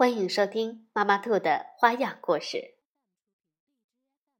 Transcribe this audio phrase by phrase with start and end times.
[0.00, 2.76] 欢迎收听妈妈兔的花样故事。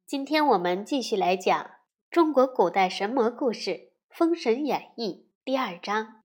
[0.07, 1.73] 今天我们继续来讲
[2.11, 3.71] 中国古代神魔故事
[4.09, 6.23] 《封神演义》第二章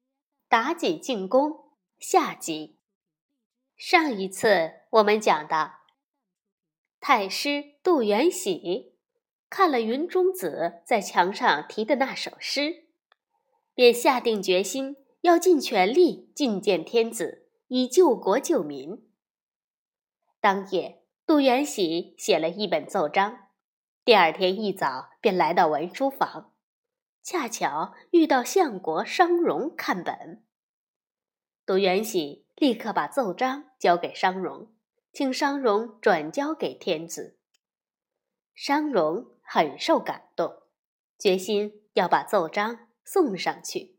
[0.48, 2.78] “妲己进宫”下集。
[3.76, 5.80] 上一次我们讲到，
[6.98, 8.94] 太师杜元喜
[9.50, 12.86] 看了云中子在墙上题的那首诗，
[13.74, 17.47] 便下定决心要尽全力觐见天子。
[17.68, 19.10] 以救国救民。
[20.40, 23.48] 当夜，杜元喜写了一本奏章，
[24.06, 26.54] 第二天一早便来到文书房，
[27.22, 30.46] 恰巧遇到相国商容看本。
[31.66, 34.74] 杜元喜立刻把奏章交给商容，
[35.12, 37.38] 请商容转交给天子。
[38.54, 40.62] 商容很受感动，
[41.18, 43.98] 决心要把奏章送上去。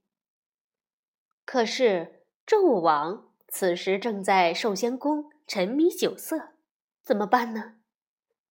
[1.46, 3.29] 可是纣王。
[3.52, 6.54] 此时正在寿仙宫沉迷酒色，
[7.02, 7.78] 怎么办呢？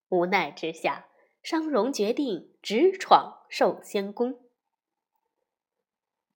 [0.08, 1.08] 无奈之下，
[1.42, 4.40] 商容决定直闯寿仙宫。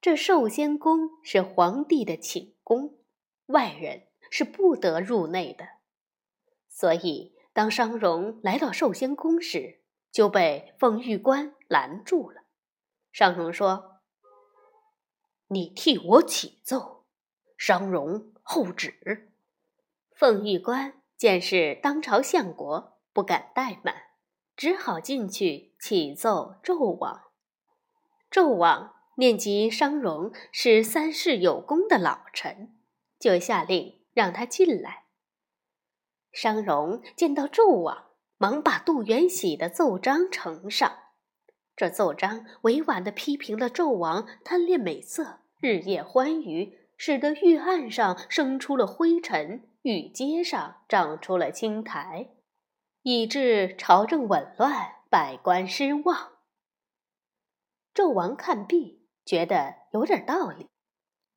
[0.00, 2.98] 这寿仙宫是皇帝的寝宫，
[3.46, 5.66] 外人是不得入内的。
[6.68, 12.42] 所以，当商容来到寿仙宫时，就被凤玉关拦住了。
[13.10, 14.00] 商容说
[15.48, 17.04] ：“你替我启奏，
[17.58, 19.30] 商容。”后旨，
[20.14, 23.94] 凤玉关见是当朝相国，不敢怠慢，
[24.56, 27.22] 只好进去启奏纣王。
[28.30, 32.76] 纣王念及商容是三世有功的老臣，
[33.18, 35.04] 就下令让他进来。
[36.32, 38.06] 商容见到纣王，
[38.38, 40.98] 忙把杜元喜的奏章呈上。
[41.76, 46.81] 这奏章委婉地批评了纣王贪恋美色，日夜欢愉。
[47.04, 52.28] 使得御案上生出了灰尘，御阶上长出了青苔，
[53.02, 56.34] 以致朝政紊乱，百官失望。
[57.92, 60.68] 纣王看毕，觉得有点道理，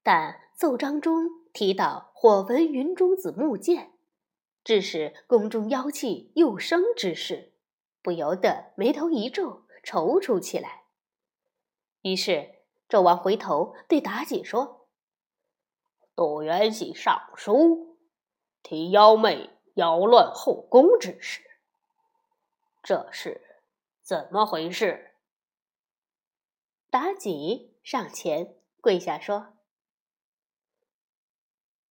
[0.04, 3.94] 但奏章中提到火焚云中子木剑，
[4.64, 7.54] 致使宫中妖气又生之事，
[8.04, 10.84] 不由得眉头一皱，踌躇起来。
[12.04, 12.50] 于是
[12.88, 14.85] 纣王回头对妲己说。
[16.16, 17.98] 杜元喜上书，
[18.64, 21.42] 提妖媚扰乱后宫之事，
[22.82, 23.42] 这是
[24.02, 25.12] 怎么回事？
[26.90, 29.56] 妲己上前跪下说：“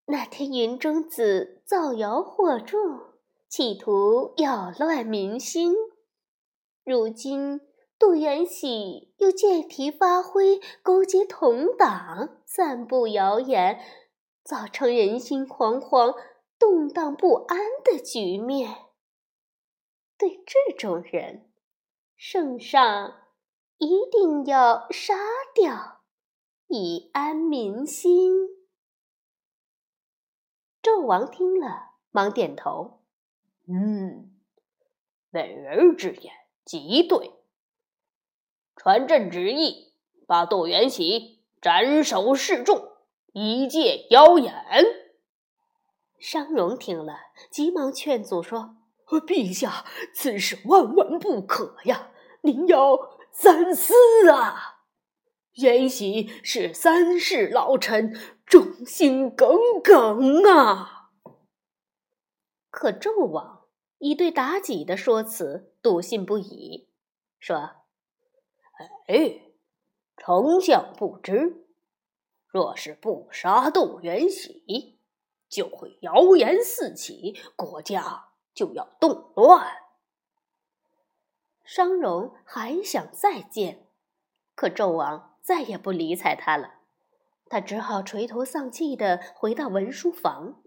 [0.07, 3.13] 那天云中子造谣惑众，
[3.47, 5.75] 企图扰乱民心，
[6.83, 7.61] 如今
[7.99, 13.79] 杜元喜又借题发挥，勾结同党，散布谣言。”
[14.45, 16.17] 造成人心惶惶、
[16.59, 18.77] 动荡不安的局面。
[20.19, 21.51] 对这种人，
[22.15, 23.23] 圣上
[23.79, 25.15] 一定要杀
[25.55, 26.03] 掉，
[26.69, 28.49] 以安民心。
[30.83, 33.01] 纣王听了，忙点头
[33.67, 34.31] ：“嗯，
[35.31, 36.33] 美人之言
[36.65, 37.33] 极对。
[38.77, 39.95] 传朕旨意，
[40.27, 42.93] 把杜元喜斩首示众。”
[43.35, 44.55] 一介妖言。
[46.21, 47.19] 商容听了，
[47.51, 49.85] 急忙劝阻说：“陛下，
[50.15, 52.13] 此事万万不可呀！
[52.43, 53.93] 您要三思
[54.31, 54.85] 啊！
[55.55, 58.17] 元喜是三世老臣，
[58.47, 61.11] 忠心耿耿啊！”
[62.71, 63.67] 可纣王
[63.99, 66.89] 已对妲己的说辞笃信不疑，
[67.41, 67.73] 说
[69.09, 69.41] ：“哎，
[70.17, 71.63] 丞相不知。”
[72.55, 75.01] 若是不杀窦元喜，
[75.49, 79.67] 就会谣言四起，国家就要动乱。
[81.65, 83.89] 商容还想再见，
[84.55, 86.75] 可纣王再也不理睬他了，
[87.49, 90.63] 他只好垂头丧气的回到文书房。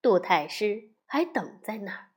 [0.00, 2.08] 杜太师还等在那儿，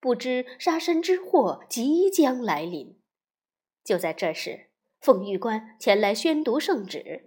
[0.00, 2.98] 不知杀身之祸即将来临。
[3.84, 7.26] 就在这时，凤玉官前来宣读圣旨。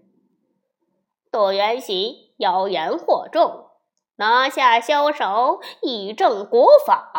[1.31, 3.69] 杜元喜妖言惑众，
[4.15, 7.13] 拿下枭首，以正国法。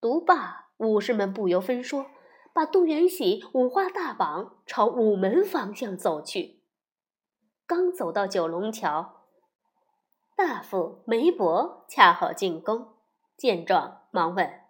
[0.00, 2.06] 读罢，武士们不由分说，
[2.54, 6.62] 把杜元喜五花大绑，朝午门方向走去。
[7.66, 9.26] 刚走到九龙桥，
[10.34, 12.96] 大夫梅伯恰好进宫，
[13.36, 14.62] 见状忙问：“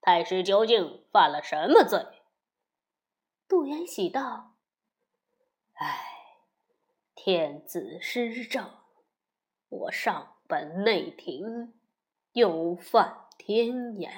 [0.00, 2.06] 太师究竟犯了什么罪？”
[3.46, 4.54] 杜元喜道
[5.78, 6.11] ：“唉，
[7.24, 8.68] 天子失政。”
[9.70, 11.72] 我上本内廷，
[12.32, 14.12] 又犯天眼。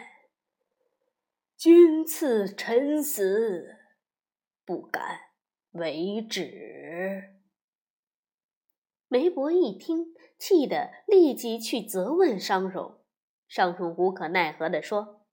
[1.55, 3.77] 君赐臣死，
[4.65, 5.21] 不敢
[5.73, 7.35] 为止。
[9.07, 13.05] 梅伯一听，气得立即去责问商容。
[13.47, 15.27] 商容无可奈何地说：“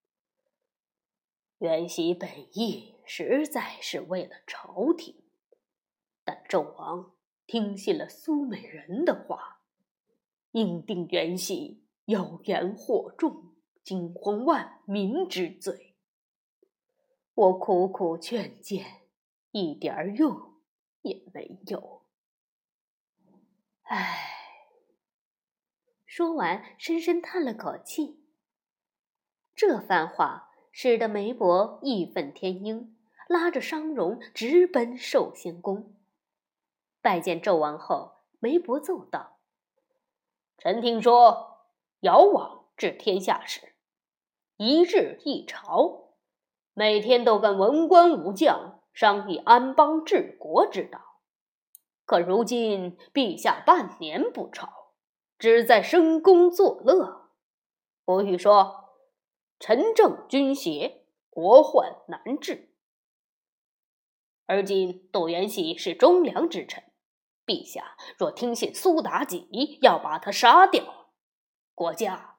[1.60, 5.24] 元喜本意实在是为了朝廷，
[6.26, 7.14] 但纣王
[7.52, 9.60] 听信了苏美人的话。”
[10.52, 15.98] 应定元喜妖言惑众、惊慌万民之罪。
[17.34, 18.86] 我苦苦劝谏，
[19.52, 20.62] 一点用
[21.02, 22.06] 也没有。
[23.84, 24.30] 唉。
[26.06, 28.24] 说完，深深叹了口气。
[29.56, 32.96] 这番话使得梅伯义愤填膺，
[33.28, 35.96] 拉着商容直奔寿仙宫。
[37.02, 39.40] 拜见纣王后，梅伯奏道。
[40.60, 41.66] 臣听说，
[42.02, 43.74] 尧王治天下时，
[44.58, 46.14] 一日一朝，
[46.76, 51.00] 每天都跟文官武将商议安邦治国之道。
[52.06, 54.70] 可如今陛下半年不朝，
[55.40, 57.32] 只在深宫作乐。
[58.06, 58.90] 不欲说，
[59.60, 62.70] 臣政军邪，国患难治。
[64.46, 66.84] 而今窦元喜是忠良之臣。
[67.52, 71.10] 陛下若听信苏妲己要把他杀掉，
[71.76, 72.38] 国家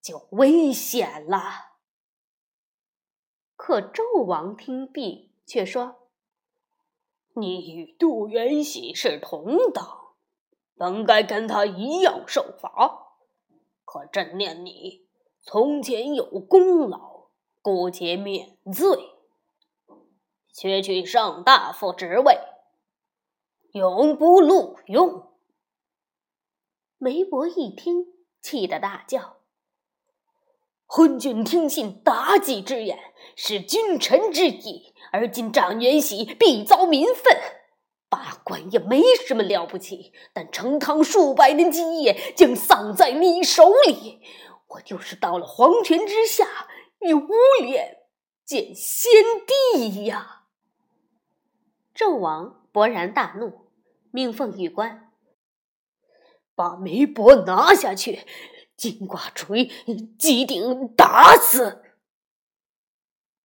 [0.00, 1.72] 就危险了。
[3.56, 6.08] 可纣王听毕，却说
[7.34, 10.14] ：“你与杜元喜是同党，
[10.76, 13.16] 本该跟他一样受罚。
[13.84, 15.08] 可朕念你
[15.42, 17.30] 从前有功劳，
[17.60, 18.86] 姑且免罪，
[20.52, 22.38] 削去上大夫职位。”
[23.74, 25.32] 永不录用。
[26.96, 28.06] 梅伯一听，
[28.40, 29.38] 气得大叫
[30.86, 32.96] ：“昏君听信妲己之言，
[33.34, 37.36] 是君臣之义，而今长元喜必遭民愤。
[38.08, 44.20] 罢官也没什么了不起，但成汤数百年基业，竟丧在你手里。
[44.68, 46.68] 我就是到了黄泉之下，
[47.00, 47.28] 也无
[47.60, 48.04] 脸
[48.44, 49.10] 见先
[49.72, 50.44] 帝呀！”
[51.92, 53.63] 纣王勃然大怒。
[54.14, 55.10] 命凤玉官，
[56.54, 58.24] 把梅伯拿下去，
[58.76, 59.66] 金瓜锤
[60.16, 61.82] 击顶打死。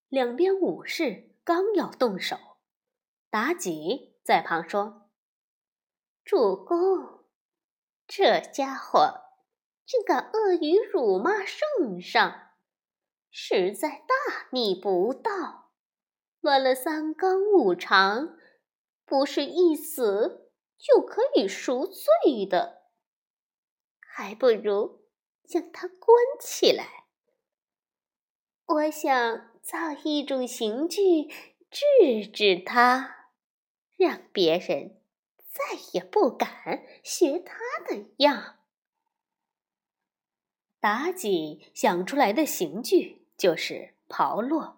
[0.10, 2.38] 两边武士刚要动手，
[3.32, 5.10] 妲己在旁说
[6.24, 7.26] ：“主公，
[8.06, 9.22] 这家伙
[9.88, 12.52] 竟敢恶语辱骂圣上，
[13.32, 15.72] 实在大逆不道，
[16.42, 18.38] 乱了三纲五常，
[19.04, 20.46] 不是一死。”
[20.80, 22.84] 就可以赎罪的，
[24.00, 25.02] 还不如
[25.44, 26.08] 将他关
[26.40, 27.06] 起来。
[28.66, 31.28] 我想造一种刑具
[31.70, 33.32] 制止他，
[33.98, 35.02] 让别人
[35.50, 38.60] 再也不敢学他的样。
[40.80, 44.76] 妲己想出来的刑具就是炮烙，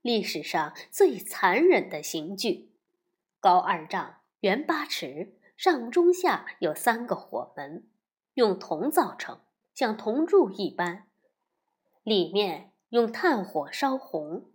[0.00, 2.70] 历史上最残忍的刑具，
[3.40, 4.17] 高二丈。
[4.40, 7.88] 圆八尺，上中下有三个火门，
[8.34, 9.40] 用铜造成，
[9.74, 11.08] 像铜柱一般，
[12.04, 14.52] 里面用炭火烧红。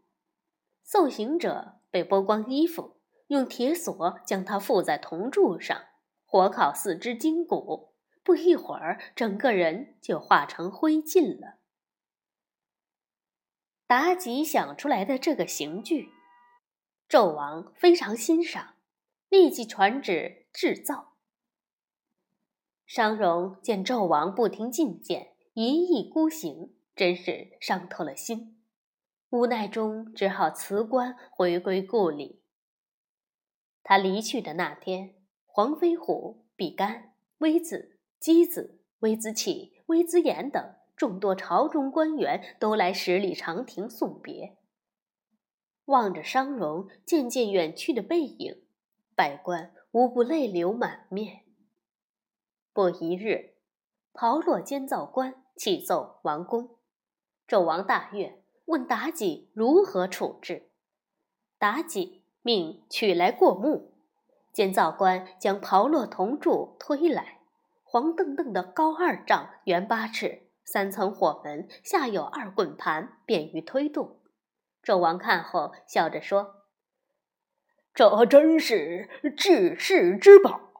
[0.85, 5.77] 受刑者被剥光衣服，用铁锁将他缚在铜柱上，
[6.25, 11.57] 火烤四肢筋骨，不一会儿，整个人就化成灰烬了。
[13.89, 16.09] 妲己想出来的这个刑具，
[17.09, 18.72] 纣王非常欣赏。
[19.33, 21.15] 立即传旨制造。
[22.85, 28.61] 商容见纣王不听进谏，一意孤行，真是伤透了心。
[29.31, 32.43] 无奈中，只好辞官回归故里。
[33.81, 35.15] 他离去的那天，
[35.47, 44.57] 黄飞虎、比干、微子、箕子、微子启、微子衍等众多朝中官员都来十里长亭送别。
[45.85, 48.62] 望着商容渐渐远去的背影。
[49.15, 51.43] 百官无不泪流满面。
[52.73, 53.55] 不一日，
[54.13, 56.77] 炮烙监造官启奏王宫，
[57.47, 60.71] 纣王大悦，问妲己如何处置。
[61.59, 63.93] 妲己命取来过目，
[64.51, 67.41] 监造官将炮烙铜柱推来，
[67.83, 74.19] 黄澄澄的高二丈，圆八尺，三层火门，下有二滚盘，便于推动。
[74.83, 76.62] 纣王看后，笑着说
[77.93, 80.71] ：“这真是治世之宝。”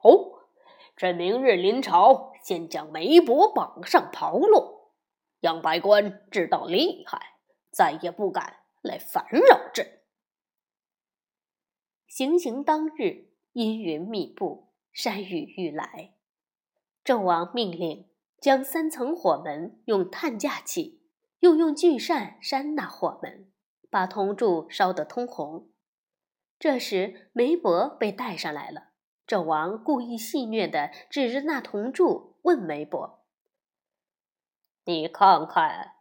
[0.96, 4.92] 这明日临朝，先将媒婆绑上袍落，
[5.40, 7.38] 让百官知道厉害，
[7.72, 9.84] 再也不敢来烦扰朕。
[12.06, 16.14] 行刑当日，阴云密布，山雨欲来。
[17.04, 18.08] 纣王命令
[18.40, 21.02] 将三层火门用炭架起，
[21.40, 23.50] 又用巨扇扇那火门，
[23.90, 25.68] 把铜柱烧得通红。
[26.58, 28.90] 这时，媒婆被带上来了。
[29.26, 33.26] 纣王故意戏谑地指着那铜柱问梅伯
[34.84, 35.94] ：“你看看，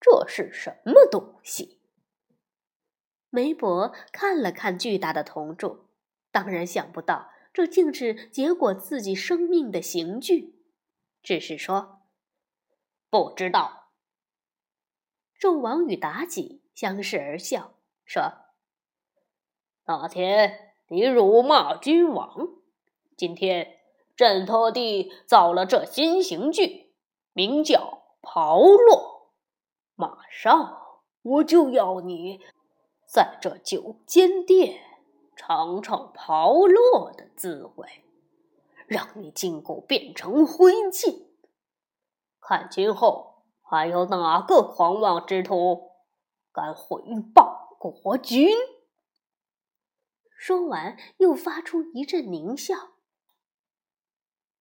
[0.00, 1.80] 这是什么东西？”
[3.30, 5.88] 梅伯看了看巨大的铜柱，
[6.30, 10.60] 当然想不到这竟是结果自己生命的刑具，
[11.22, 12.02] 只是说
[13.08, 13.92] ：“不知道。”
[15.40, 18.43] 纣王与妲己相视而笑，说
[19.86, 22.48] ：“那天你辱骂君王。”
[23.16, 23.78] 今天，
[24.16, 26.92] 朕特地造了这新刑具，
[27.32, 29.28] 名叫炮烙。
[29.94, 30.78] 马上
[31.22, 32.40] 我就要你
[33.06, 34.80] 在这九间殿
[35.36, 38.04] 尝尝炮烙的滋味，
[38.86, 41.26] 让你筋骨变成灰烬。
[42.40, 45.92] 看今后还有哪个狂妄之徒
[46.52, 47.00] 敢毁
[47.34, 48.50] 谤国君？
[50.46, 52.98] 说完，又发出一阵狞笑。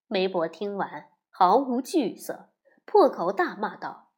[0.07, 2.53] 梅伯听完，毫无惧色，
[2.85, 4.13] 破口大骂道：“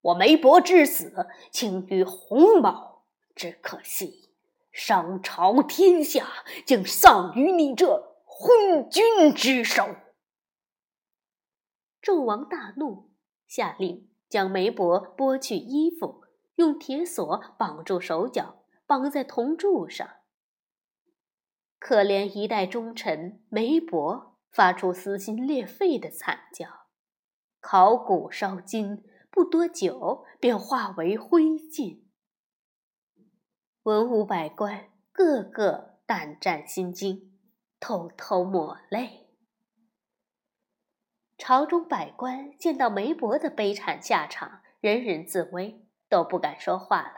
[0.00, 3.02] 我梅伯之死，轻于鸿毛，
[3.34, 4.30] 只可惜
[4.70, 6.28] 商朝天下
[6.64, 9.96] 竟丧于你这昏君之手。”
[12.00, 13.10] 纣王大怒，
[13.48, 16.22] 下令将梅伯剥去衣服，
[16.54, 20.08] 用铁锁绑住手脚，绑在铜柱上。
[21.82, 24.30] 可怜一代忠臣梅伯。
[24.52, 26.68] 发出撕心裂肺的惨叫，
[27.58, 32.02] 烤骨烧金，不多久便化为灰烬。
[33.84, 37.32] 文武百官个个胆战心惊，
[37.80, 39.30] 偷偷抹泪。
[41.38, 47.14] 朝中百官见到梅伯的悲惨下场，人人自危，都不敢说话了。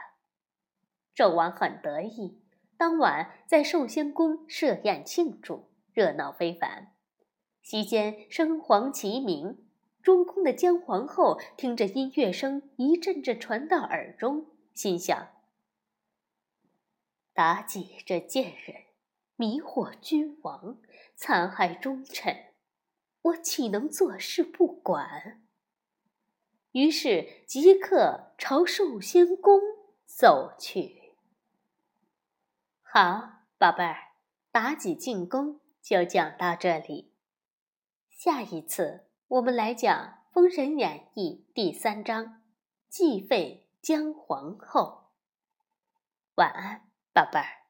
[1.13, 2.44] 纣王很得意，
[2.77, 6.93] 当晚在寿仙宫设宴庆祝，热闹非凡。
[7.61, 9.65] 席间声黄齐鸣，
[10.01, 15.29] 中宫的姜皇后听着音乐声一阵阵传到耳中，心想：
[17.33, 18.83] 妲己这贱人，
[19.35, 20.77] 迷惑君王，
[21.15, 22.53] 残害忠臣，
[23.21, 25.41] 我岂能坐视不管？
[26.73, 29.61] 于是即刻朝寿仙宫
[30.05, 31.04] 走去。
[32.97, 34.13] 好，宝贝儿，
[34.53, 37.11] 妲己进宫就讲到这里。
[38.09, 39.93] 下一次，我们来讲
[40.33, 42.41] 《封神演义》第三章
[42.87, 45.09] “继废姜皇后”。
[46.35, 47.64] 晚安，宝贝儿。